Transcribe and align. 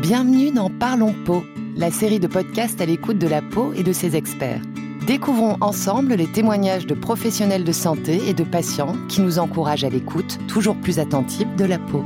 Bienvenue 0.00 0.50
dans 0.50 0.70
Parlons 0.70 1.14
Peau, 1.26 1.44
la 1.76 1.90
série 1.90 2.20
de 2.20 2.26
podcasts 2.26 2.80
à 2.80 2.86
l'écoute 2.86 3.18
de 3.18 3.26
la 3.26 3.42
peau 3.42 3.74
et 3.74 3.82
de 3.82 3.92
ses 3.92 4.16
experts. 4.16 4.62
Découvrons 5.06 5.58
ensemble 5.60 6.14
les 6.14 6.26
témoignages 6.26 6.86
de 6.86 6.94
professionnels 6.94 7.64
de 7.64 7.72
santé 7.72 8.18
et 8.26 8.32
de 8.32 8.42
patients 8.42 8.94
qui 9.10 9.20
nous 9.20 9.38
encouragent 9.38 9.84
à 9.84 9.90
l'écoute 9.90 10.38
toujours 10.48 10.76
plus 10.76 11.00
attentive 11.00 11.54
de 11.54 11.66
la 11.66 11.78
peau. 11.78 12.02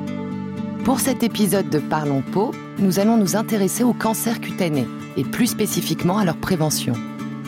Pour 0.84 0.98
cet 0.98 1.22
épisode 1.22 1.70
de 1.70 1.78
Parlons 1.78 2.22
Peau, 2.32 2.50
nous 2.80 2.98
allons 2.98 3.16
nous 3.16 3.36
intéresser 3.36 3.84
aux 3.84 3.92
cancers 3.92 4.40
cutanés 4.40 4.88
et 5.16 5.22
plus 5.22 5.46
spécifiquement 5.46 6.18
à 6.18 6.24
leur 6.24 6.36
prévention. 6.36 6.94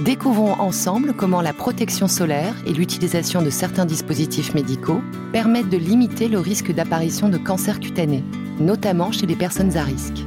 Découvrons 0.05 0.61
ensemble 0.61 1.13
comment 1.13 1.41
la 1.41 1.55
protection 1.55 2.07
solaire 2.07 2.55
et 2.69 2.73
l'utilisation 2.73 3.43
de 3.43 3.51
certains 3.51 3.85
dispositifs 3.85 4.55
médicaux 4.55 5.01
permettent 5.33 5.71
de 5.71 5.77
limiter 5.77 6.29
le 6.29 6.39
risque 6.39 6.73
d'apparition 6.73 7.29
de 7.29 7.37
cancers 7.37 7.81
cutanés, 7.81 8.23
notamment 8.59 9.13
chez 9.13 9.27
les 9.27 9.37
personnes 9.37 9.77
à 9.77 9.85
risque. 9.85 10.25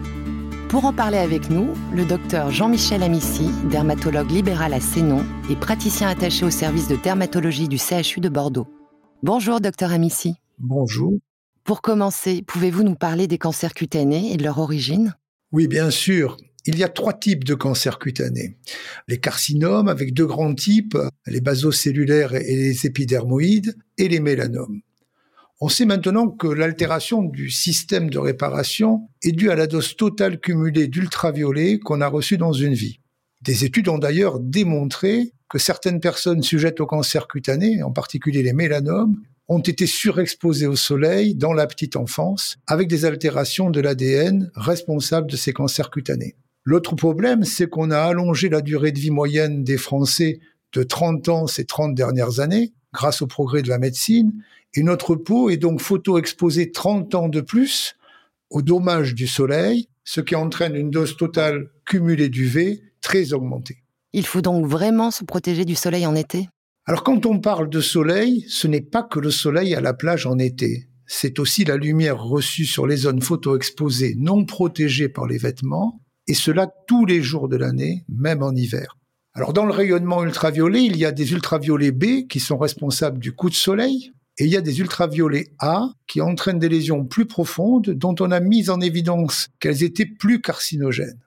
Pour 0.69 0.85
en 0.85 0.93
parler 0.93 1.17
avec 1.17 1.49
nous, 1.49 1.69
le 1.95 2.05
docteur 2.05 2.51
Jean-Michel 2.51 3.01
Amici, 3.01 3.49
dermatologue 3.71 4.29
libéral 4.29 4.73
à 4.73 4.79
Sénon 4.79 5.25
et 5.49 5.55
praticien 5.55 6.07
attaché 6.09 6.45
au 6.45 6.51
service 6.51 6.87
de 6.87 6.95
dermatologie 6.95 7.67
du 7.67 7.77
CHU 7.77 8.19
de 8.19 8.29
Bordeaux. 8.29 8.67
Bonjour 9.23 9.59
docteur 9.59 9.91
Amici. 9.91 10.35
Bonjour. 10.59 11.13
Pour 11.63 11.81
commencer, 11.81 12.43
pouvez-vous 12.45 12.83
nous 12.83 12.95
parler 12.95 13.27
des 13.27 13.37
cancers 13.37 13.73
cutanés 13.73 14.31
et 14.31 14.37
de 14.37 14.43
leur 14.43 14.59
origine? 14.59 15.15
Oui, 15.51 15.67
bien 15.67 15.89
sûr. 15.89 16.37
Il 16.65 16.77
y 16.77 16.83
a 16.83 16.89
trois 16.89 17.13
types 17.13 17.43
de 17.43 17.55
cancers 17.55 17.97
cutanés. 17.99 18.57
Les 19.07 19.19
carcinomes 19.19 19.87
avec 19.87 20.13
deux 20.13 20.27
grands 20.27 20.53
types, 20.53 20.97
les 21.25 21.41
basocellulaires 21.41 22.35
et 22.35 22.55
les 22.55 22.85
épidermoïdes, 22.85 23.75
et 23.97 24.07
les 24.07 24.19
mélanomes. 24.19 24.81
On 25.61 25.67
sait 25.67 25.85
maintenant 25.85 26.29
que 26.29 26.47
l'altération 26.47 27.21
du 27.21 27.49
système 27.49 28.09
de 28.09 28.17
réparation 28.17 29.09
est 29.23 29.33
due 29.33 29.51
à 29.51 29.55
la 29.55 29.67
dose 29.67 29.97
totale 29.97 30.39
cumulée 30.39 30.87
d'ultraviolets 30.87 31.79
qu'on 31.79 31.99
a 31.99 32.07
reçue 32.07 32.37
dans 32.37 32.53
une 32.53 32.73
vie. 32.73 33.01
Des 33.41 33.65
études 33.65 33.89
ont 33.89 33.97
d'ailleurs 33.97 34.39
démontré 34.39 35.33
que 35.49 35.57
certaines 35.57 35.99
personnes 35.99 36.43
sujettes 36.43 36.79
au 36.79 36.85
cancer 36.85 37.27
cutané, 37.27 37.83
en 37.83 37.91
particulier 37.91 38.41
les 38.41 38.53
mélanomes, 38.53 39.17
ont 39.49 39.59
été 39.59 39.85
surexposés 39.85 40.67
au 40.67 40.77
soleil 40.77 41.35
dans 41.35 41.53
la 41.53 41.67
petite 41.67 41.97
enfance, 41.97 42.57
avec 42.65 42.87
des 42.87 43.03
altérations 43.03 43.69
de 43.69 43.81
l'ADN 43.81 44.51
responsables 44.55 45.29
de 45.29 45.35
ces 45.35 45.51
cancers 45.51 45.89
cutanés. 45.89 46.35
L'autre 46.63 46.95
problème, 46.95 47.43
c'est 47.43 47.67
qu'on 47.67 47.91
a 47.91 47.99
allongé 47.99 48.47
la 48.47 48.61
durée 48.61 48.93
de 48.93 48.99
vie 48.99 49.11
moyenne 49.11 49.63
des 49.65 49.77
Français 49.77 50.39
de 50.71 50.83
30 50.83 51.29
ans 51.29 51.47
ces 51.47 51.65
30 51.65 51.95
dernières 51.95 52.39
années, 52.39 52.71
grâce 52.93 53.21
au 53.21 53.27
progrès 53.27 53.61
de 53.61 53.69
la 53.69 53.77
médecine, 53.77 54.33
et 54.73 54.83
notre 54.83 55.15
peau 55.15 55.49
est 55.49 55.57
donc 55.57 55.81
photo-exposée 55.81 56.71
30 56.71 57.15
ans 57.15 57.29
de 57.29 57.41
plus 57.41 57.95
aux 58.49 58.61
dommages 58.61 59.15
du 59.15 59.27
soleil, 59.27 59.89
ce 60.03 60.21
qui 60.21 60.35
entraîne 60.35 60.75
une 60.75 60.89
dose 60.89 61.17
totale 61.17 61.69
cumulée 61.85 62.29
d'UV 62.29 62.81
très 63.01 63.33
augmentée. 63.33 63.83
Il 64.13 64.25
faut 64.25 64.41
donc 64.41 64.65
vraiment 64.65 65.11
se 65.11 65.23
protéger 65.23 65.65
du 65.65 65.75
soleil 65.75 66.05
en 66.05 66.15
été? 66.15 66.49
Alors 66.85 67.03
quand 67.03 67.27
on 67.27 67.39
parle 67.39 67.69
de 67.69 67.81
soleil, 67.81 68.45
ce 68.47 68.67
n'est 68.67 68.81
pas 68.81 69.03
que 69.03 69.19
le 69.19 69.29
soleil 69.29 69.75
à 69.75 69.81
la 69.81 69.93
plage 69.93 70.25
en 70.25 70.39
été. 70.39 70.87
C'est 71.05 71.39
aussi 71.39 71.63
la 71.63 71.77
lumière 71.77 72.21
reçue 72.21 72.65
sur 72.65 72.87
les 72.87 72.97
zones 72.97 73.21
photo-exposées 73.21 74.15
non 74.17 74.45
protégées 74.45 75.09
par 75.09 75.27
les 75.27 75.37
vêtements, 75.37 76.01
et 76.27 76.33
cela 76.33 76.71
tous 76.87 77.05
les 77.05 77.21
jours 77.21 77.47
de 77.47 77.57
l'année, 77.57 78.05
même 78.09 78.43
en 78.43 78.51
hiver. 78.51 78.98
Alors 79.39 79.53
dans 79.53 79.63
le 79.63 79.71
rayonnement 79.71 80.21
ultraviolet, 80.25 80.83
il 80.83 80.97
y 80.97 81.05
a 81.05 81.13
des 81.13 81.31
ultraviolets 81.31 81.93
B 81.93 82.27
qui 82.27 82.41
sont 82.41 82.57
responsables 82.57 83.19
du 83.19 83.31
coup 83.31 83.49
de 83.49 83.55
soleil, 83.55 84.11
et 84.37 84.43
il 84.43 84.49
y 84.49 84.57
a 84.57 84.61
des 84.61 84.81
ultraviolets 84.81 85.47
A 85.59 85.93
qui 86.07 86.19
entraînent 86.19 86.59
des 86.59 86.67
lésions 86.67 87.05
plus 87.05 87.25
profondes 87.25 87.89
dont 87.91 88.13
on 88.19 88.31
a 88.31 88.41
mis 88.41 88.69
en 88.69 88.81
évidence 88.81 89.47
qu'elles 89.61 89.81
étaient 89.81 90.05
plus 90.05 90.41
carcinogènes. 90.41 91.21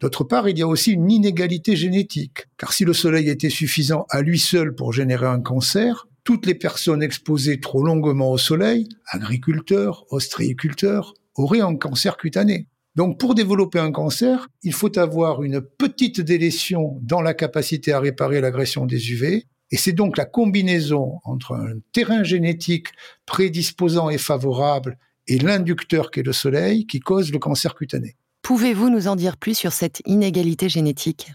D'autre 0.00 0.24
part, 0.24 0.48
il 0.48 0.58
y 0.58 0.62
a 0.62 0.66
aussi 0.66 0.92
une 0.92 1.10
inégalité 1.10 1.76
génétique, 1.76 2.46
car 2.56 2.72
si 2.72 2.86
le 2.86 2.94
soleil 2.94 3.28
était 3.28 3.50
suffisant 3.50 4.06
à 4.08 4.22
lui 4.22 4.38
seul 4.38 4.74
pour 4.74 4.94
générer 4.94 5.26
un 5.26 5.42
cancer, 5.42 6.08
toutes 6.24 6.46
les 6.46 6.54
personnes 6.54 7.02
exposées 7.02 7.60
trop 7.60 7.84
longuement 7.84 8.30
au 8.30 8.38
soleil, 8.38 8.88
agriculteurs, 9.10 10.06
ostréiculteurs, 10.08 11.12
auraient 11.34 11.60
un 11.60 11.76
cancer 11.76 12.16
cutané. 12.16 12.68
Donc 12.94 13.18
pour 13.18 13.34
développer 13.34 13.80
un 13.80 13.90
cancer, 13.90 14.48
il 14.62 14.72
faut 14.72 14.98
avoir 14.98 15.42
une 15.42 15.60
petite 15.60 16.20
délétion 16.20 16.98
dans 17.02 17.20
la 17.20 17.34
capacité 17.34 17.92
à 17.92 17.98
réparer 17.98 18.40
l'agression 18.40 18.86
des 18.86 19.10
UV, 19.10 19.46
et 19.70 19.76
c'est 19.76 19.92
donc 19.92 20.16
la 20.16 20.24
combinaison 20.24 21.18
entre 21.24 21.54
un 21.54 21.80
terrain 21.92 22.22
génétique 22.22 22.88
prédisposant 23.26 24.10
et 24.10 24.18
favorable 24.18 24.98
et 25.26 25.38
l'inducteur 25.38 26.10
qu'est 26.10 26.22
le 26.22 26.32
soleil 26.32 26.86
qui 26.86 27.00
cause 27.00 27.32
le 27.32 27.38
cancer 27.38 27.74
cutané. 27.74 28.16
Pouvez-vous 28.42 28.90
nous 28.90 29.08
en 29.08 29.16
dire 29.16 29.36
plus 29.36 29.56
sur 29.56 29.72
cette 29.72 30.02
inégalité 30.06 30.68
génétique? 30.68 31.32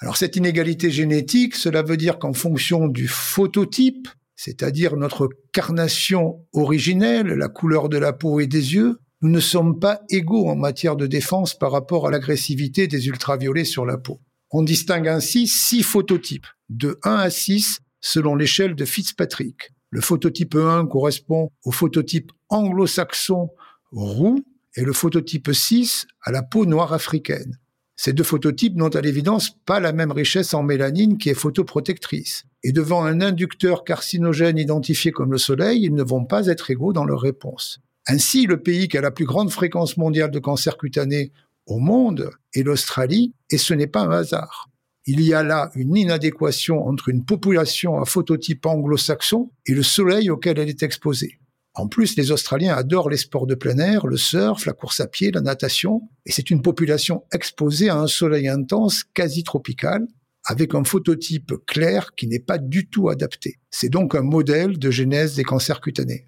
Alors 0.00 0.16
cette 0.16 0.36
inégalité 0.36 0.90
génétique, 0.90 1.54
cela 1.54 1.82
veut 1.82 1.98
dire 1.98 2.18
qu'en 2.18 2.32
fonction 2.32 2.88
du 2.88 3.06
phototype, 3.06 4.08
c'est-à-dire 4.34 4.96
notre 4.96 5.28
carnation 5.52 6.46
originelle, 6.54 7.26
la 7.26 7.48
couleur 7.48 7.90
de 7.90 7.98
la 7.98 8.14
peau 8.14 8.40
et 8.40 8.46
des 8.46 8.74
yeux, 8.74 8.98
nous 9.22 9.30
ne 9.30 9.40
sommes 9.40 9.78
pas 9.78 10.00
égaux 10.08 10.48
en 10.48 10.56
matière 10.56 10.96
de 10.96 11.06
défense 11.06 11.58
par 11.58 11.72
rapport 11.72 12.06
à 12.06 12.10
l'agressivité 12.10 12.86
des 12.86 13.08
ultraviolets 13.08 13.64
sur 13.64 13.84
la 13.84 13.98
peau. 13.98 14.20
On 14.50 14.62
distingue 14.62 15.08
ainsi 15.08 15.46
six 15.46 15.82
phototypes, 15.82 16.46
de 16.70 16.98
1 17.04 17.16
à 17.16 17.30
6 17.30 17.80
selon 18.00 18.34
l'échelle 18.34 18.74
de 18.74 18.84
Fitzpatrick. 18.84 19.72
Le 19.90 20.00
phototype 20.00 20.54
1 20.54 20.86
correspond 20.86 21.50
au 21.64 21.70
phototype 21.70 22.32
anglo-saxon 22.48 23.50
roux, 23.92 24.42
et 24.76 24.82
le 24.82 24.92
phototype 24.92 25.52
6 25.52 26.06
à 26.22 26.30
la 26.30 26.42
peau 26.42 26.64
noire 26.64 26.92
africaine. 26.92 27.58
Ces 27.96 28.14
deux 28.14 28.24
phototypes 28.24 28.76
n'ont 28.76 28.88
à 28.88 29.02
l'évidence 29.02 29.50
pas 29.66 29.80
la 29.80 29.92
même 29.92 30.12
richesse 30.12 30.54
en 30.54 30.62
mélanine 30.62 31.18
qui 31.18 31.28
est 31.28 31.34
photoprotectrice. 31.34 32.44
Et 32.62 32.72
devant 32.72 33.04
un 33.04 33.20
inducteur 33.20 33.84
carcinogène 33.84 34.56
identifié 34.56 35.12
comme 35.12 35.32
le 35.32 35.38
soleil, 35.38 35.82
ils 35.82 35.94
ne 35.94 36.02
vont 36.02 36.24
pas 36.24 36.46
être 36.46 36.70
égaux 36.70 36.94
dans 36.94 37.04
leur 37.04 37.20
réponse. 37.20 37.80
Ainsi, 38.06 38.46
le 38.46 38.62
pays 38.62 38.88
qui 38.88 38.98
a 38.98 39.00
la 39.00 39.10
plus 39.10 39.26
grande 39.26 39.50
fréquence 39.50 39.96
mondiale 39.96 40.30
de 40.30 40.38
cancer 40.38 40.76
cutané 40.76 41.32
au 41.66 41.78
monde 41.78 42.30
est 42.54 42.62
l'Australie, 42.62 43.34
et 43.50 43.58
ce 43.58 43.74
n'est 43.74 43.86
pas 43.86 44.00
un 44.00 44.10
hasard. 44.10 44.68
Il 45.06 45.20
y 45.22 45.34
a 45.34 45.42
là 45.42 45.70
une 45.74 45.96
inadéquation 45.96 46.86
entre 46.86 47.08
une 47.08 47.24
population 47.24 48.00
à 48.00 48.04
phototype 48.04 48.66
anglo-saxon 48.66 49.50
et 49.66 49.74
le 49.74 49.82
soleil 49.82 50.30
auquel 50.30 50.58
elle 50.58 50.68
est 50.68 50.82
exposée. 50.82 51.38
En 51.74 51.88
plus, 51.88 52.16
les 52.16 52.32
Australiens 52.32 52.74
adorent 52.74 53.08
les 53.08 53.16
sports 53.16 53.46
de 53.46 53.54
plein 53.54 53.78
air, 53.78 54.06
le 54.06 54.16
surf, 54.16 54.66
la 54.66 54.72
course 54.72 55.00
à 55.00 55.06
pied, 55.06 55.30
la 55.30 55.40
natation, 55.40 56.02
et 56.26 56.32
c'est 56.32 56.50
une 56.50 56.62
population 56.62 57.24
exposée 57.32 57.88
à 57.88 57.96
un 57.96 58.08
soleil 58.08 58.48
intense 58.48 59.04
quasi 59.14 59.44
tropical, 59.44 60.06
avec 60.44 60.74
un 60.74 60.84
phototype 60.84 61.52
clair 61.66 62.14
qui 62.16 62.26
n'est 62.26 62.40
pas 62.40 62.58
du 62.58 62.88
tout 62.88 63.08
adapté. 63.08 63.58
C'est 63.70 63.88
donc 63.88 64.14
un 64.14 64.22
modèle 64.22 64.78
de 64.78 64.90
genèse 64.90 65.36
des 65.36 65.44
cancers 65.44 65.80
cutanés. 65.80 66.26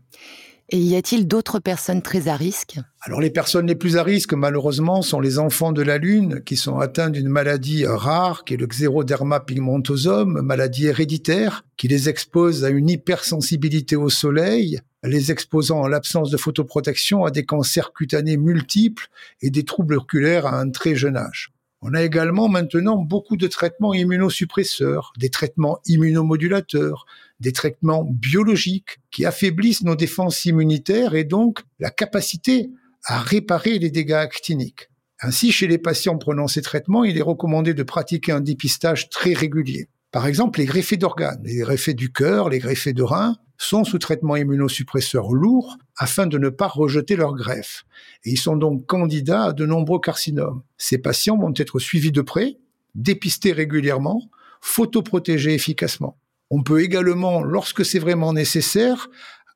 Et 0.75 0.79
y 0.79 0.97
a-t-il 0.97 1.29
d'autres 1.29 1.59
personnes 1.59 2.01
très 2.01 2.29
à 2.29 2.37
risque? 2.37 2.79
Alors 3.03 3.21
les 3.21 3.29
personnes 3.29 3.67
les 3.67 3.75
plus 3.75 3.99
à 3.99 4.03
risque, 4.03 4.33
malheureusement, 4.33 5.03
sont 5.03 5.21
les 5.21 5.39
enfants 5.39 5.71
de 5.71 5.83
la 5.83 5.99
Lune 5.99 6.41
qui 6.47 6.57
sont 6.57 6.79
atteints 6.79 7.11
d'une 7.11 7.29
maladie 7.29 7.85
rare 7.85 8.45
qui 8.45 8.55
est 8.55 8.57
le 8.57 8.67
xéroderma 8.67 9.41
pigmentosum, 9.41 10.41
maladie 10.41 10.87
héréditaire, 10.87 11.67
qui 11.77 11.89
les 11.89 12.09
expose 12.09 12.65
à 12.65 12.71
une 12.71 12.89
hypersensibilité 12.89 13.97
au 13.97 14.09
soleil, 14.09 14.81
les 15.03 15.31
exposant 15.31 15.81
en 15.81 15.89
l'absence 15.89 16.31
de 16.31 16.39
photoprotection 16.39 17.27
à 17.27 17.31
des 17.31 17.45
cancers 17.45 17.93
cutanés 17.93 18.39
multiples 18.39 19.09
et 19.43 19.51
des 19.51 19.65
troubles 19.65 19.97
oculaires 19.97 20.47
à 20.47 20.59
un 20.59 20.71
très 20.71 20.95
jeune 20.95 21.19
âge. 21.19 21.53
On 21.85 21.95
a 21.95 22.03
également 22.03 22.49
maintenant 22.49 22.97
beaucoup 22.97 23.37
de 23.37 23.49
traitements 23.49 23.93
immunosuppresseurs, 23.93 25.13
des 25.19 25.31
traitements 25.31 25.81
immunomodulateurs, 25.87 27.07
des 27.41 27.53
traitements 27.53 28.05
biologiques 28.05 29.01
qui 29.11 29.25
affaiblissent 29.27 29.83
nos 29.83 29.97
défenses 29.97 30.45
immunitaires 30.45 31.17
et 31.17 31.25
donc 31.25 31.63
la 31.81 31.91
capacité 31.91 32.71
à 33.05 33.21
réparer 33.21 33.81
les 33.81 33.91
dégâts 33.91 34.13
actiniques. 34.13 34.91
Ainsi, 35.21 35.51
chez 35.51 35.67
les 35.67 35.79
patients 35.79 36.19
prenant 36.19 36.47
ces 36.47 36.63
traitements, 36.63 37.03
il 37.03 37.19
est 37.19 37.23
recommandé 37.23 37.75
de 37.75 37.83
pratiquer 37.83 38.31
un 38.31 38.41
dépistage 38.41 39.09
très 39.09 39.33
régulier. 39.33 39.89
Par 40.13 40.27
exemple, 40.27 40.61
les 40.61 40.67
greffés 40.67 40.97
d'organes, 40.97 41.43
les 41.43 41.57
greffés 41.57 41.95
du 41.95 42.13
cœur, 42.13 42.49
les 42.49 42.61
greffés 42.61 42.93
de 42.93 43.03
reins, 43.03 43.37
sont 43.63 43.85
sous 43.85 43.99
traitement 43.99 44.37
immunosuppresseur 44.37 45.33
lourd 45.33 45.77
afin 45.97 46.27
de 46.27 46.37
ne 46.37 46.49
pas 46.49 46.67
rejeter 46.67 47.17
leur 47.17 47.35
greffe. 47.35 47.85
Et 48.25 48.31
ils 48.31 48.39
sont 48.39 48.57
donc 48.57 48.87
candidats 48.87 49.45
à 49.45 49.53
de 49.53 49.65
nombreux 49.67 50.01
carcinomes. 50.01 50.63
Ces 50.79 50.99
patients 50.99 51.39
vont 51.39 51.55
être 51.57 51.79
suivis 51.79 52.13
de 52.13 52.23
près, 52.23 52.59
dépistés 52.95 53.53
régulièrement, 53.53 54.21
photoprotégés 54.61 55.55
efficacement. 55.55 56.19
On 56.51 56.63
peut 56.63 56.83
également, 56.83 57.43
lorsque 57.43 57.85
c'est 57.85 57.99
vraiment 57.99 58.33
nécessaire, 58.33 59.09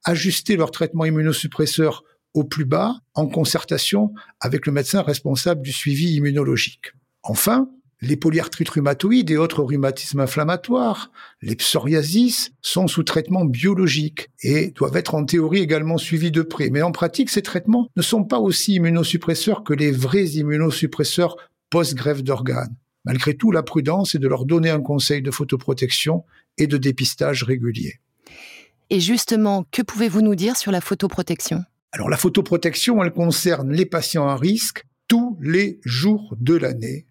ajuster 0.05 0.57
leur 0.57 0.71
traitement 0.71 1.05
immunosuppresseur 1.05 2.05
au 2.33 2.45
plus 2.45 2.65
bas 2.65 2.95
en 3.15 3.27
concertation 3.27 4.15
avec 4.41 4.67
le 4.67 4.73
médecin 4.73 5.03
responsable 5.03 5.63
du 5.63 5.73
suivi 5.73 6.15
immunologique. 6.15 6.93
Enfin, 7.23 7.69
Les 8.07 8.17
polyarthrites 8.17 8.69
rhumatoïdes 8.69 9.33
et 9.33 9.37
autres 9.37 9.65
rhumatismes 9.65 10.21
inflammatoires, 10.21 11.11
les 11.43 11.57
psoriasis, 11.57 12.53
sont 12.63 12.87
sous 12.87 13.03
traitement 13.03 13.45
biologique 13.45 14.31
et 14.43 14.71
doivent 14.71 14.97
être 14.97 15.17
en 15.17 15.25
théorie 15.25 15.59
également 15.59 15.99
suivis 15.99 16.31
de 16.31 16.43
près. 16.43 16.71
Mais 16.71 16.83
en 16.83 16.93
pratique, 16.93 17.31
ces 17.31 17.43
traitements 17.43 17.89
ne 17.97 18.03
sont 18.03 18.23
pas 18.23 18.39
aussi 18.39 18.75
immunosuppresseurs 18.75 19.65
que 19.65 19.75
les 19.75 19.91
vrais 19.91 20.27
immunosuppresseurs 20.27 21.37
post-greffe 21.69 22.23
d'organes. 22.23 22.77
Malgré 23.05 23.35
tout, 23.35 23.51
la 23.51 23.65
prudence 23.65 24.15
est 24.15 24.21
de 24.21 24.29
leur 24.29 24.45
donner 24.45 24.71
un 24.71 24.83
conseil 24.83 25.21
de 25.21 25.33
photoprotection 25.33 26.25
et 26.59 26.69
de 26.69 26.77
dépistage 26.77 27.43
régulier. 27.43 27.95
Et 28.89 29.01
justement, 29.01 29.65
que 29.73 29.83
pouvez-vous 29.83 30.23
nous 30.23 30.37
dire 30.37 30.57
sur 30.57 30.71
la 30.71 30.81
photoprotection? 30.81 31.65
Alors 31.91 32.09
la 32.09 32.17
photoprotection, 32.17 33.03
elle 33.03 33.13
concerne 33.13 33.73
les 33.73 33.87
patients 33.87 34.29
à 34.29 34.37
risque 34.37 34.85
tous 35.09 35.37
les 35.41 35.81
jours 35.85 36.37
de 36.39 36.55
l'année, 36.55 37.07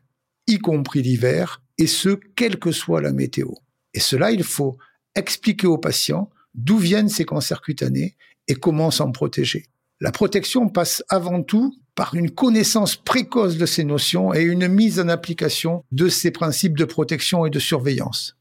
y 0.47 0.59
compris 0.59 1.01
l'hiver, 1.01 1.61
et 1.77 1.87
ce, 1.87 2.09
quelle 2.35 2.59
que 2.59 2.71
soit 2.71 3.01
la 3.01 3.11
météo. 3.11 3.49
Et 3.93 3.99
cela, 3.99 4.31
il 4.31 4.43
faut 4.43 4.77
expliquer 5.15 5.67
aux 5.67 5.77
patients 5.77 6.29
d'où 6.53 6.77
viennent 6.77 7.09
ces 7.09 7.25
cancers 7.25 7.61
cutanés 7.61 8.15
et 8.47 8.55
comment 8.55 8.91
s'en 8.91 9.11
protéger. 9.11 9.65
La 10.01 10.11
protection 10.11 10.69
passe 10.69 11.03
avant 11.09 11.41
tout 11.41 11.73
par 11.95 12.15
une 12.15 12.29
connaissance 12.29 12.97
précoce 12.97 13.57
de 13.57 13.65
ces 13.65 13.85
notions 13.85 14.33
et 14.33 14.41
une 14.41 14.67
mise 14.67 14.99
en 14.99 15.07
application 15.07 15.83
de 15.91 16.09
ces 16.09 16.31
principes 16.31 16.77
de 16.77 16.83
protection 16.83 17.45
et 17.45 17.49
de 17.49 17.59
surveillance. 17.59 18.35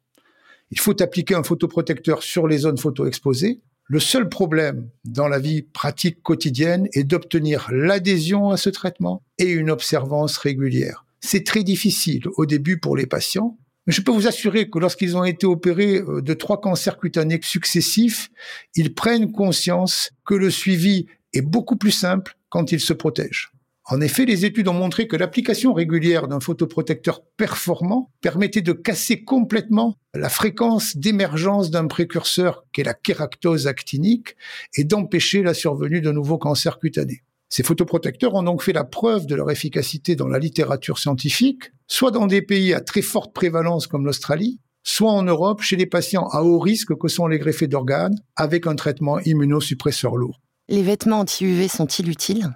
Il 0.71 0.81
faut 0.81 1.01
appliquer 1.01 1.37
un 1.37 1.45
photoprotecteur 1.45 2.23
sur 2.25 2.49
les 2.49 2.59
zones 2.59 2.79
photo-exposées. 2.79 3.61
Le 3.87 4.01
seul 4.01 4.29
problème 4.29 4.89
dans 5.05 5.29
la 5.29 5.39
vie 5.39 5.63
pratique 5.63 6.23
quotidienne 6.23 6.89
est 6.93 7.05
d'obtenir 7.05 7.69
l'adhésion 7.71 8.51
à 8.51 8.57
ce 8.57 8.71
traitement 8.71 9.23
et 9.39 9.51
une 9.51 9.71
observance 9.71 10.37
régulière. 10.39 11.04
C'est 11.27 11.43
très 11.43 11.65
difficile 11.65 12.25
au 12.37 12.45
début 12.45 12.79
pour 12.79 12.99
les 12.99 13.07
patients, 13.07 13.57
mais 13.87 13.95
je 13.95 14.03
peux 14.03 14.13
vous 14.13 14.27
assurer 14.27 14.69
que 14.69 14.79
lorsqu'ils 14.79 15.17
ont 15.17 15.25
été 15.25 15.47
opérés 15.47 16.03
euh, 16.03 16.21
de 16.21 16.35
trois 16.35 16.61
cancers 16.61 16.99
cutanés 16.99 17.41
successifs, 17.43 18.31
ils 18.77 18.95
prennent 18.95 19.33
conscience 19.33 20.11
que 20.27 20.35
le 20.35 20.51
suivi 20.51 21.07
est 21.33 21.41
beaucoup 21.41 21.77
plus 21.77 21.93
simple 21.93 22.37
quand 22.51 22.73
ils 22.73 22.81
se 22.81 22.93
protègent. 22.93 23.53
En 23.87 24.03
effet, 24.03 24.27
les 24.27 24.45
études 24.45 24.69
ont 24.69 24.75
montré 24.75 25.09
que 25.09 25.17
l'application 25.17 25.73
régulière 25.73 26.29
d'un 26.29 26.41
photoprotecteur 26.41 27.23
performant 27.39 28.11
permettait 28.21 28.61
de 28.61 28.73
casser 28.73 29.25
complètement 29.25 29.97
la 30.13 30.29
fréquence 30.29 30.95
d'émergence 30.95 31.71
d'un 31.71 31.87
précurseur 31.87 32.67
qu'est 32.75 32.85
la 32.85 32.95
kéractose 32.95 33.67
actinique 33.67 34.37
et 34.75 34.85
d'empêcher 34.85 35.43
la 35.43 35.55
survenue 35.55 36.03
de 36.03 36.13
nouveaux 36.13 36.39
cancers 36.39 36.79
cutanés. 36.79 37.23
Ces 37.57 37.63
photoprotecteurs 37.63 38.35
ont 38.35 38.43
donc 38.43 38.65
fait 38.65 38.73
la 38.73 38.83
preuve 38.83 39.27
de 39.27 39.37
leur 39.37 39.49
efficacité 39.49 40.17
dans 40.17 40.27
la 40.27 40.41
littérature 40.41 40.99
scientifique, 40.99 41.71
soit 41.87 42.11
dans 42.11 42.27
des 42.27 42.43
pays 42.43 42.75
à 42.75 42.81
très 42.81 43.01
forte 43.01 43.33
prévalence 43.33 43.87
comme 43.87 44.07
l'Australie, 44.07 44.59
soit 44.83 45.13
en 45.13 45.23
Europe 45.23 45.63
chez 45.63 45.77
les 45.77 45.87
patients 45.87 46.27
à 46.33 46.43
haut 46.43 46.59
risque 46.59 46.99
que 46.99 47.07
sont 47.07 47.29
les 47.29 47.39
greffés 47.39 47.69
d'organes 47.69 48.17
avec 48.35 48.67
un 48.67 48.75
traitement 48.75 49.21
immunosuppresseur 49.21 50.17
lourd. 50.17 50.41
Les 50.69 50.83
vêtements 50.83 51.21
anti-UV 51.21 51.69
sont-ils 51.69 52.11
utiles? 52.11 52.51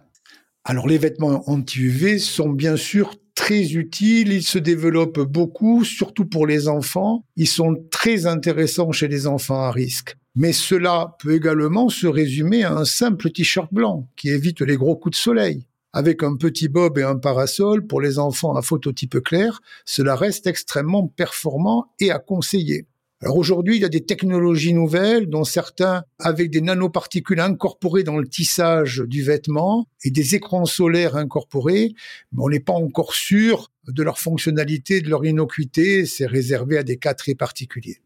Alors 0.64 0.88
les 0.88 0.98
vêtements 0.98 1.48
anti-UV 1.48 2.18
sont 2.18 2.48
bien 2.48 2.76
sûr 2.76 3.14
très 3.36 3.74
utiles, 3.74 4.32
ils 4.32 4.42
se 4.42 4.58
développent 4.58 5.20
beaucoup, 5.20 5.84
surtout 5.84 6.26
pour 6.26 6.44
les 6.44 6.66
enfants. 6.66 7.24
Ils 7.36 7.46
sont 7.46 7.76
très 7.92 8.26
intéressants 8.26 8.90
chez 8.90 9.06
les 9.06 9.28
enfants 9.28 9.62
à 9.62 9.70
risque. 9.70 10.16
Mais 10.34 10.52
cela 10.52 11.16
peut 11.18 11.34
également 11.34 11.88
se 11.88 12.06
résumer 12.06 12.64
à 12.64 12.74
un 12.74 12.84
simple 12.84 13.30
t-shirt 13.30 13.72
blanc 13.72 14.08
qui 14.16 14.28
évite 14.28 14.60
les 14.60 14.76
gros 14.76 14.96
coups 14.96 15.16
de 15.16 15.22
soleil. 15.22 15.66
Avec 15.92 16.22
un 16.22 16.36
petit 16.36 16.68
bob 16.68 16.98
et 16.98 17.02
un 17.02 17.16
parasol 17.16 17.86
pour 17.86 18.00
les 18.00 18.18
enfants 18.18 18.54
à 18.54 18.62
phototype 18.62 19.20
clair, 19.20 19.60
cela 19.84 20.14
reste 20.14 20.46
extrêmement 20.46 21.08
performant 21.08 21.86
et 21.98 22.10
à 22.10 22.18
conseiller. 22.18 22.86
Alors 23.20 23.36
aujourd'hui, 23.36 23.76
il 23.76 23.82
y 23.82 23.84
a 23.84 23.88
des 23.88 24.04
technologies 24.04 24.74
nouvelles, 24.74 25.26
dont 25.26 25.42
certains 25.42 26.04
avec 26.20 26.50
des 26.50 26.60
nanoparticules 26.60 27.40
incorporées 27.40 28.04
dans 28.04 28.16
le 28.16 28.28
tissage 28.28 29.02
du 29.04 29.24
vêtement 29.24 29.88
et 30.04 30.12
des 30.12 30.36
écrans 30.36 30.66
solaires 30.66 31.16
incorporés, 31.16 31.94
mais 32.30 32.42
on 32.44 32.48
n'est 32.48 32.60
pas 32.60 32.74
encore 32.74 33.14
sûr 33.14 33.72
de 33.88 34.04
leur 34.04 34.20
fonctionnalité, 34.20 35.00
de 35.00 35.08
leur 35.08 35.24
innocuité. 35.24 36.06
C'est 36.06 36.26
réservé 36.26 36.78
à 36.78 36.84
des 36.84 36.96
cas 36.96 37.14
très 37.14 37.34
particuliers. 37.34 37.98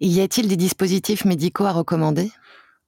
Y 0.00 0.20
a-t-il 0.20 0.48
des 0.48 0.56
dispositifs 0.56 1.24
médicaux 1.24 1.64
à 1.64 1.72
recommander? 1.72 2.30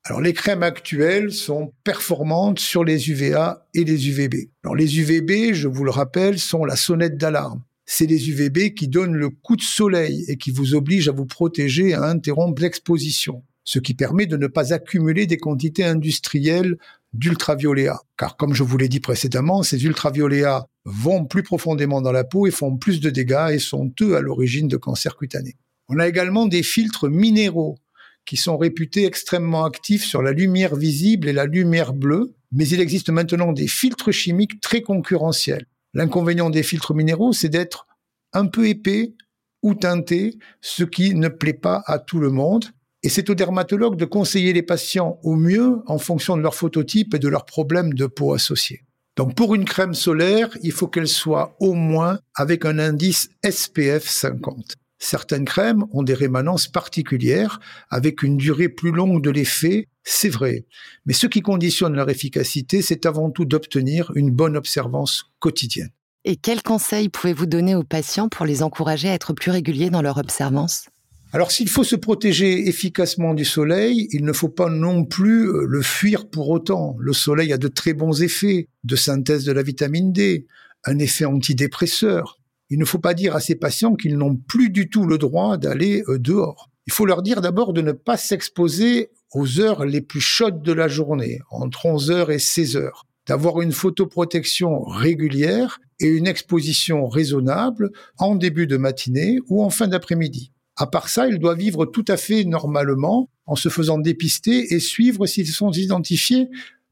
Alors 0.04 0.20
les 0.20 0.32
crèmes 0.32 0.62
actuelles 0.62 1.32
sont 1.32 1.72
performantes 1.82 2.60
sur 2.60 2.84
les 2.84 3.10
UVA 3.10 3.66
et 3.74 3.84
les 3.84 4.08
UVB. 4.08 4.50
Alors 4.62 4.76
les 4.76 5.00
UVB, 5.00 5.52
je 5.52 5.66
vous 5.66 5.84
le 5.84 5.90
rappelle, 5.90 6.38
sont 6.38 6.64
la 6.64 6.76
sonnette 6.76 7.16
d'alarme 7.16 7.62
c'est 7.86 8.06
les 8.06 8.28
UVB 8.28 8.74
qui 8.74 8.88
donnent 8.88 9.14
le 9.14 9.30
coup 9.30 9.56
de 9.56 9.62
soleil 9.62 10.24
et 10.28 10.36
qui 10.36 10.50
vous 10.50 10.74
obligent 10.74 11.08
à 11.08 11.12
vous 11.12 11.24
protéger, 11.24 11.94
à 11.94 12.02
interrompre 12.02 12.60
l'exposition, 12.60 13.44
ce 13.64 13.78
qui 13.78 13.94
permet 13.94 14.26
de 14.26 14.36
ne 14.36 14.48
pas 14.48 14.74
accumuler 14.74 15.26
des 15.26 15.38
quantités 15.38 15.84
industrielles 15.84 16.76
d'ultraviolets. 17.12 17.92
Car 18.18 18.36
comme 18.36 18.54
je 18.54 18.64
vous 18.64 18.76
l'ai 18.76 18.88
dit 18.88 19.00
précédemment, 19.00 19.62
ces 19.62 19.84
ultraviolets 19.84 20.58
vont 20.84 21.24
plus 21.24 21.44
profondément 21.44 22.02
dans 22.02 22.12
la 22.12 22.24
peau 22.24 22.46
et 22.46 22.50
font 22.50 22.76
plus 22.76 23.00
de 23.00 23.08
dégâts 23.08 23.50
et 23.52 23.58
sont 23.60 23.92
eux 24.02 24.16
à 24.16 24.20
l'origine 24.20 24.68
de 24.68 24.76
cancers 24.76 25.16
cutanés. 25.16 25.56
On 25.88 25.98
a 25.98 26.08
également 26.08 26.46
des 26.46 26.62
filtres 26.62 27.08
minéraux 27.08 27.76
qui 28.24 28.36
sont 28.36 28.56
réputés 28.56 29.06
extrêmement 29.06 29.64
actifs 29.64 30.04
sur 30.04 30.20
la 30.20 30.32
lumière 30.32 30.74
visible 30.74 31.28
et 31.28 31.32
la 31.32 31.46
lumière 31.46 31.92
bleue, 31.92 32.34
mais 32.52 32.66
il 32.68 32.80
existe 32.80 33.10
maintenant 33.10 33.52
des 33.52 33.68
filtres 33.68 34.12
chimiques 34.12 34.60
très 34.60 34.82
concurrentiels. 34.82 35.66
L'inconvénient 35.94 36.50
des 36.50 36.64
filtres 36.64 36.92
minéraux, 36.92 37.32
c'est 37.32 37.48
d'être 37.48 37.86
un 38.32 38.46
peu 38.46 38.68
épais 38.68 39.14
ou 39.62 39.74
teinté, 39.74 40.38
ce 40.60 40.84
qui 40.84 41.14
ne 41.14 41.28
plaît 41.28 41.52
pas 41.52 41.82
à 41.86 41.98
tout 41.98 42.18
le 42.18 42.30
monde. 42.30 42.66
Et 43.02 43.08
c'est 43.08 43.30
au 43.30 43.34
dermatologue 43.34 43.96
de 43.96 44.04
conseiller 44.04 44.52
les 44.52 44.62
patients 44.62 45.18
au 45.22 45.36
mieux 45.36 45.78
en 45.86 45.98
fonction 45.98 46.36
de 46.36 46.42
leur 46.42 46.54
phototype 46.54 47.14
et 47.14 47.18
de 47.20 47.28
leurs 47.28 47.46
problèmes 47.46 47.94
de 47.94 48.06
peau 48.06 48.34
associés. 48.34 48.82
Donc 49.16 49.34
pour 49.34 49.54
une 49.54 49.64
crème 49.64 49.94
solaire, 49.94 50.50
il 50.62 50.72
faut 50.72 50.88
qu'elle 50.88 51.08
soit 51.08 51.56
au 51.60 51.74
moins 51.74 52.18
avec 52.34 52.64
un 52.64 52.78
indice 52.78 53.30
SPF 53.48 54.08
50. 54.08 54.76
Certaines 55.08 55.44
crèmes 55.44 55.84
ont 55.92 56.02
des 56.02 56.14
rémanences 56.14 56.66
particulières 56.66 57.60
avec 57.90 58.24
une 58.24 58.36
durée 58.36 58.68
plus 58.68 58.90
longue 58.90 59.22
de 59.22 59.30
l'effet, 59.30 59.86
c'est 60.02 60.28
vrai. 60.28 60.66
Mais 61.04 61.12
ce 61.12 61.28
qui 61.28 61.42
conditionne 61.42 61.94
leur 61.94 62.10
efficacité, 62.10 62.82
c'est 62.82 63.06
avant 63.06 63.30
tout 63.30 63.44
d'obtenir 63.44 64.10
une 64.16 64.32
bonne 64.32 64.56
observance 64.56 65.26
quotidienne. 65.38 65.92
Et 66.24 66.34
quels 66.34 66.60
conseils 66.60 67.08
pouvez-vous 67.08 67.46
donner 67.46 67.76
aux 67.76 67.84
patients 67.84 68.28
pour 68.28 68.46
les 68.46 68.64
encourager 68.64 69.08
à 69.08 69.12
être 69.12 69.32
plus 69.32 69.52
réguliers 69.52 69.90
dans 69.90 70.02
leur 70.02 70.18
observance? 70.18 70.88
Alors 71.32 71.52
s'il 71.52 71.68
faut 71.68 71.84
se 71.84 71.94
protéger 71.94 72.66
efficacement 72.66 73.32
du 73.32 73.44
soleil, 73.44 74.08
il 74.10 74.24
ne 74.24 74.32
faut 74.32 74.48
pas 74.48 74.70
non 74.70 75.04
plus 75.04 75.46
euh, 75.46 75.66
le 75.68 75.82
fuir 75.82 76.28
pour 76.28 76.48
autant. 76.48 76.96
Le 76.98 77.12
soleil 77.12 77.52
a 77.52 77.58
de 77.58 77.68
très 77.68 77.94
bons 77.94 78.22
effets 78.22 78.70
de 78.82 78.96
synthèse 78.96 79.44
de 79.44 79.52
la 79.52 79.62
vitamine 79.62 80.12
D, 80.12 80.48
un 80.84 80.98
effet 80.98 81.26
antidépresseur, 81.26 82.40
il 82.70 82.78
ne 82.78 82.84
faut 82.84 82.98
pas 82.98 83.14
dire 83.14 83.36
à 83.36 83.40
ces 83.40 83.54
patients 83.54 83.94
qu'ils 83.94 84.16
n'ont 84.16 84.36
plus 84.36 84.70
du 84.70 84.88
tout 84.88 85.06
le 85.06 85.18
droit 85.18 85.56
d'aller 85.56 86.02
euh, 86.08 86.18
dehors. 86.18 86.70
Il 86.86 86.92
faut 86.92 87.06
leur 87.06 87.22
dire 87.22 87.40
d'abord 87.40 87.72
de 87.72 87.82
ne 87.82 87.92
pas 87.92 88.16
s'exposer 88.16 89.10
aux 89.32 89.60
heures 89.60 89.84
les 89.84 90.00
plus 90.00 90.20
chaudes 90.20 90.62
de 90.62 90.72
la 90.72 90.88
journée, 90.88 91.40
entre 91.50 91.86
11 91.86 92.10
heures 92.10 92.30
et 92.30 92.38
16 92.38 92.76
heures, 92.76 93.04
d'avoir 93.26 93.60
une 93.60 93.72
photoprotection 93.72 94.82
régulière 94.82 95.78
et 95.98 96.06
une 96.06 96.26
exposition 96.26 97.08
raisonnable 97.08 97.90
en 98.18 98.34
début 98.34 98.66
de 98.66 98.76
matinée 98.76 99.38
ou 99.48 99.62
en 99.64 99.70
fin 99.70 99.88
d'après-midi. 99.88 100.52
À 100.76 100.86
part 100.86 101.08
ça, 101.08 101.26
ils 101.26 101.38
doivent 101.38 101.58
vivre 101.58 101.86
tout 101.86 102.04
à 102.08 102.16
fait 102.16 102.44
normalement 102.44 103.30
en 103.46 103.56
se 103.56 103.68
faisant 103.68 103.98
dépister 103.98 104.74
et 104.74 104.80
suivre 104.80 105.26
s'ils 105.26 105.48
sont 105.48 105.72
identifiés 105.72 106.48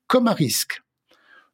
comme 0.07 0.27
à 0.27 0.33
risque. 0.33 0.84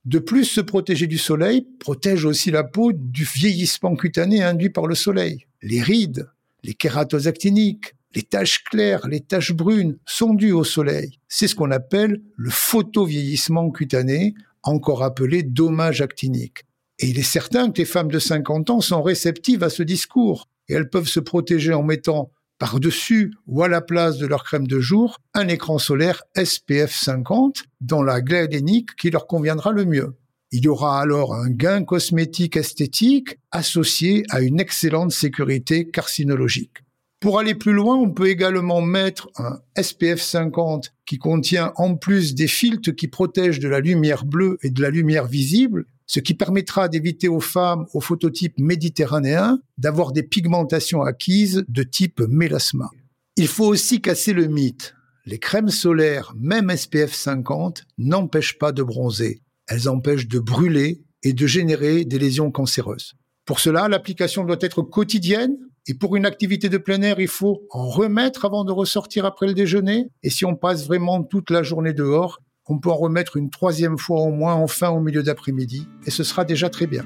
De 0.04 0.18
plus, 0.18 0.44
se 0.44 0.60
protéger 0.60 1.06
du 1.06 1.18
soleil 1.18 1.66
protège 1.78 2.24
aussi 2.24 2.50
la 2.50 2.64
peau 2.64 2.92
du 2.92 3.24
vieillissement 3.24 3.96
cutané 3.96 4.42
induit 4.42 4.70
par 4.70 4.86
le 4.86 4.94
soleil. 4.94 5.46
Les 5.62 5.82
rides, 5.82 6.30
les 6.62 6.74
kératoses 6.74 7.28
actiniques, 7.28 7.94
les 8.14 8.22
taches 8.22 8.64
claires, 8.64 9.06
les 9.06 9.20
taches 9.20 9.52
brunes 9.52 9.98
sont 10.06 10.34
dues 10.34 10.52
au 10.52 10.64
soleil. 10.64 11.18
C'est 11.28 11.46
ce 11.46 11.54
qu'on 11.54 11.70
appelle 11.70 12.22
le 12.36 12.50
photovieillissement 12.50 13.70
cutané, 13.70 14.34
encore 14.62 15.02
appelé 15.02 15.42
dommage 15.42 16.00
actinique. 16.00 16.64
Et 16.98 17.08
il 17.08 17.18
est 17.18 17.22
certain 17.22 17.70
que 17.70 17.78
les 17.78 17.84
femmes 17.84 18.10
de 18.10 18.18
50 18.18 18.70
ans 18.70 18.80
sont 18.80 19.02
réceptives 19.02 19.62
à 19.62 19.70
ce 19.70 19.82
discours 19.82 20.48
et 20.68 20.74
elles 20.74 20.90
peuvent 20.90 21.08
se 21.08 21.20
protéger 21.20 21.72
en 21.72 21.82
mettant 21.82 22.30
par-dessus 22.60 23.32
ou 23.48 23.64
à 23.64 23.68
la 23.68 23.80
place 23.80 24.18
de 24.18 24.26
leur 24.26 24.44
crème 24.44 24.68
de 24.68 24.78
jour 24.78 25.18
un 25.34 25.48
écran 25.48 25.78
solaire 25.78 26.22
SPF 26.36 26.94
50 26.94 27.64
dans 27.80 28.02
la 28.02 28.20
gléadénique 28.20 28.94
qui 28.96 29.10
leur 29.10 29.26
conviendra 29.26 29.72
le 29.72 29.86
mieux. 29.86 30.14
Il 30.52 30.64
y 30.64 30.68
aura 30.68 31.00
alors 31.00 31.34
un 31.34 31.48
gain 31.48 31.84
cosmétique 31.84 32.56
esthétique 32.56 33.38
associé 33.50 34.24
à 34.30 34.40
une 34.40 34.60
excellente 34.60 35.10
sécurité 35.10 35.88
carcinologique. 35.88 36.78
Pour 37.18 37.38
aller 37.38 37.54
plus 37.54 37.72
loin, 37.72 37.96
on 37.96 38.10
peut 38.10 38.28
également 38.28 38.80
mettre 38.80 39.28
un 39.36 39.60
SPF 39.80 40.20
50 40.20 40.92
qui 41.06 41.18
contient 41.18 41.72
en 41.76 41.94
plus 41.94 42.34
des 42.34 42.48
filtres 42.48 42.94
qui 42.94 43.08
protègent 43.08 43.60
de 43.60 43.68
la 43.68 43.80
lumière 43.80 44.24
bleue 44.24 44.58
et 44.62 44.70
de 44.70 44.82
la 44.82 44.90
lumière 44.90 45.26
visible, 45.26 45.86
ce 46.10 46.18
qui 46.18 46.34
permettra 46.34 46.88
d'éviter 46.88 47.28
aux 47.28 47.38
femmes 47.38 47.86
au 47.94 48.00
phototype 48.00 48.58
méditerranéen 48.58 49.60
d'avoir 49.78 50.10
des 50.10 50.24
pigmentations 50.24 51.02
acquises 51.02 51.64
de 51.68 51.84
type 51.84 52.20
mélasma. 52.28 52.90
Il 53.36 53.46
faut 53.46 53.66
aussi 53.66 54.00
casser 54.00 54.32
le 54.32 54.48
mythe. 54.48 54.96
Les 55.24 55.38
crèmes 55.38 55.68
solaires, 55.68 56.34
même 56.36 56.76
SPF 56.76 57.14
50, 57.14 57.84
n'empêchent 57.98 58.58
pas 58.58 58.72
de 58.72 58.82
bronzer. 58.82 59.40
Elles 59.68 59.88
empêchent 59.88 60.26
de 60.26 60.40
brûler 60.40 61.04
et 61.22 61.32
de 61.32 61.46
générer 61.46 62.04
des 62.04 62.18
lésions 62.18 62.50
cancéreuses. 62.50 63.14
Pour 63.44 63.60
cela, 63.60 63.86
l'application 63.86 64.44
doit 64.44 64.58
être 64.62 64.82
quotidienne 64.82 65.58
et 65.86 65.94
pour 65.94 66.16
une 66.16 66.26
activité 66.26 66.68
de 66.68 66.78
plein 66.78 67.02
air, 67.02 67.20
il 67.20 67.28
faut 67.28 67.68
en 67.70 67.88
remettre 67.88 68.44
avant 68.44 68.64
de 68.64 68.72
ressortir 68.72 69.26
après 69.26 69.46
le 69.46 69.54
déjeuner. 69.54 70.08
Et 70.24 70.30
si 70.30 70.44
on 70.44 70.56
passe 70.56 70.88
vraiment 70.88 71.22
toute 71.22 71.50
la 71.50 71.62
journée 71.62 71.92
dehors, 71.92 72.40
on 72.70 72.78
peut 72.78 72.90
en 72.90 72.96
remettre 72.96 73.36
une 73.36 73.50
troisième 73.50 73.98
fois 73.98 74.20
au 74.20 74.30
moins 74.30 74.54
enfin 74.54 74.88
au 74.90 75.00
milieu 75.00 75.22
d'après-midi. 75.22 75.88
Et 76.06 76.10
ce 76.10 76.22
sera 76.22 76.44
déjà 76.44 76.70
très 76.70 76.86
bien. 76.86 77.02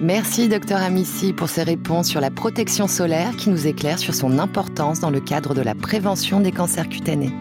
Merci, 0.00 0.48
docteur 0.48 0.82
Amici, 0.82 1.32
pour 1.32 1.48
ces 1.48 1.62
réponses 1.62 2.08
sur 2.08 2.20
la 2.20 2.30
protection 2.30 2.86
solaire 2.86 3.34
qui 3.36 3.48
nous 3.48 3.66
éclairent 3.66 3.98
sur 3.98 4.14
son 4.14 4.38
importance 4.38 5.00
dans 5.00 5.10
le 5.10 5.20
cadre 5.20 5.54
de 5.54 5.62
la 5.62 5.74
prévention 5.74 6.40
des 6.40 6.52
cancers 6.52 6.88
cutanés. 6.88 7.32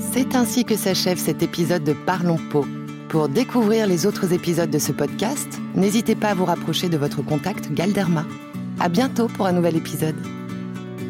C'est 0.00 0.34
ainsi 0.34 0.64
que 0.64 0.76
s'achève 0.76 1.18
cet 1.18 1.42
épisode 1.42 1.84
de 1.84 1.92
Parlons 1.92 2.40
Peau. 2.50 2.66
Pour 3.08 3.28
découvrir 3.28 3.86
les 3.86 4.06
autres 4.06 4.32
épisodes 4.32 4.70
de 4.70 4.78
ce 4.78 4.90
podcast, 4.90 5.60
n'hésitez 5.74 6.16
pas 6.16 6.30
à 6.30 6.34
vous 6.34 6.46
rapprocher 6.46 6.88
de 6.88 6.96
votre 6.96 7.22
contact 7.22 7.72
Galderma. 7.72 8.26
À 8.80 8.88
bientôt 8.88 9.28
pour 9.28 9.46
un 9.46 9.52
nouvel 9.52 9.76
épisode. 9.76 10.16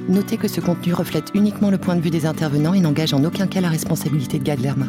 Notez 0.08 0.36
que 0.36 0.48
ce 0.48 0.60
contenu 0.60 0.94
reflète 0.94 1.30
uniquement 1.34 1.70
le 1.70 1.78
point 1.78 1.94
de 1.94 2.00
vue 2.00 2.10
des 2.10 2.26
intervenants 2.26 2.74
et 2.74 2.80
n'engage 2.80 3.14
en 3.14 3.24
aucun 3.24 3.46
cas 3.46 3.60
la 3.60 3.68
responsabilité 3.68 4.38
de 4.38 4.44
Galderma. 4.44 4.86